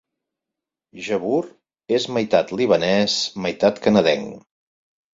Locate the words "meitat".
2.17-2.57, 3.47-3.83